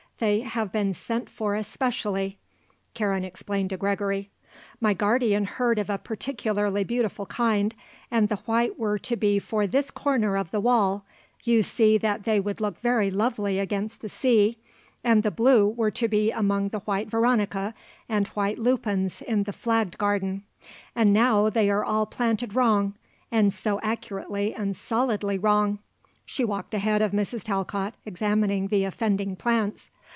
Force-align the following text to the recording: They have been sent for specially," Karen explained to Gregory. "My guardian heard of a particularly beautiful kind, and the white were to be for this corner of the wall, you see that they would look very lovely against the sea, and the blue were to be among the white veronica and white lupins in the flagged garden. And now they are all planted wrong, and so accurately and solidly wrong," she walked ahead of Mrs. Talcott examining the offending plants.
They 0.21 0.41
have 0.41 0.71
been 0.71 0.93
sent 0.93 1.31
for 1.31 1.59
specially," 1.63 2.37
Karen 2.93 3.23
explained 3.23 3.71
to 3.71 3.77
Gregory. 3.77 4.29
"My 4.79 4.93
guardian 4.93 5.45
heard 5.45 5.79
of 5.79 5.89
a 5.89 5.97
particularly 5.97 6.83
beautiful 6.83 7.25
kind, 7.25 7.73
and 8.11 8.29
the 8.29 8.35
white 8.45 8.77
were 8.77 8.99
to 8.99 9.15
be 9.15 9.39
for 9.39 9.65
this 9.65 9.89
corner 9.89 10.37
of 10.37 10.51
the 10.51 10.59
wall, 10.59 11.05
you 11.43 11.63
see 11.63 11.97
that 11.97 12.25
they 12.25 12.39
would 12.39 12.61
look 12.61 12.77
very 12.81 13.09
lovely 13.09 13.57
against 13.57 14.01
the 14.01 14.09
sea, 14.09 14.59
and 15.03 15.23
the 15.23 15.31
blue 15.31 15.67
were 15.67 15.89
to 15.89 16.07
be 16.07 16.29
among 16.29 16.67
the 16.67 16.81
white 16.81 17.09
veronica 17.09 17.73
and 18.07 18.27
white 18.27 18.59
lupins 18.59 19.23
in 19.23 19.41
the 19.45 19.51
flagged 19.51 19.97
garden. 19.97 20.43
And 20.95 21.13
now 21.13 21.49
they 21.49 21.67
are 21.71 21.83
all 21.83 22.05
planted 22.05 22.55
wrong, 22.55 22.93
and 23.31 23.51
so 23.51 23.79
accurately 23.81 24.53
and 24.53 24.75
solidly 24.75 25.39
wrong," 25.39 25.79
she 26.27 26.43
walked 26.45 26.75
ahead 26.75 27.01
of 27.01 27.11
Mrs. 27.11 27.41
Talcott 27.41 27.95
examining 28.05 28.67
the 28.67 28.83
offending 28.83 29.35
plants. 29.35 29.89